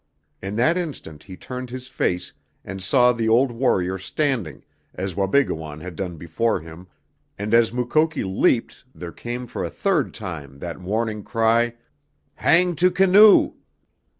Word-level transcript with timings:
In 0.41 0.55
that 0.55 0.79
instant 0.79 1.25
he 1.25 1.37
turned 1.37 1.69
his 1.69 1.87
face 1.87 2.33
and 2.65 2.81
saw 2.81 3.13
the 3.13 3.29
old 3.29 3.51
warrior 3.51 3.99
standing, 3.99 4.63
as 4.95 5.15
Wabigoon 5.15 5.81
had 5.81 5.95
done 5.95 6.17
before 6.17 6.59
him, 6.61 6.87
and 7.37 7.53
as 7.53 7.71
Mukoki 7.71 8.23
leaped 8.23 8.83
there 8.95 9.11
came 9.11 9.45
for 9.45 9.63
a 9.63 9.69
third 9.69 10.11
time 10.15 10.57
that 10.57 10.79
warning 10.81 11.21
cry: 11.23 11.75
"Hang 12.37 12.75
to 12.77 12.89
canoe!" 12.89 13.53